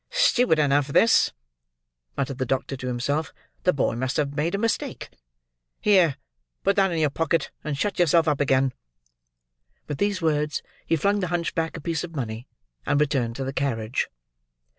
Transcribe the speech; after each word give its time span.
"Stupid 0.09 0.57
enough, 0.57 0.87
this," 0.87 1.31
muttered 2.17 2.39
the 2.39 2.45
doctor 2.47 2.75
to 2.75 2.87
himself; 2.87 3.31
"the 3.65 3.71
boy 3.71 3.93
must 3.93 4.17
have 4.17 4.35
made 4.35 4.55
a 4.55 4.57
mistake. 4.57 5.09
Here! 5.79 6.17
Put 6.63 6.75
that 6.77 6.91
in 6.91 6.97
your 6.97 7.11
pocket, 7.11 7.51
and 7.63 7.77
shut 7.77 7.99
yourself 7.99 8.27
up 8.27 8.39
again." 8.39 8.73
With 9.87 9.99
these 9.99 10.19
words 10.19 10.63
he 10.87 10.95
flung 10.95 11.19
the 11.19 11.27
hunchback 11.27 11.77
a 11.77 11.81
piece 11.81 12.03
of 12.03 12.15
money, 12.15 12.47
and 12.83 12.99
returned 12.99 13.35
to 13.35 13.43
the 13.43 13.53
carriage. 13.53 14.09